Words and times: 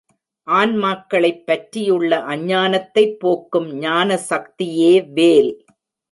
ஆன்மாக்களைப் 0.47 1.43
பற்றியுள்ள 1.45 2.17
அஞ்ஞானத்தைப் 2.27 3.19
போக்கும் 3.19 3.81
ஞானசக்தியே 3.81 5.11
வேல். 5.13 5.51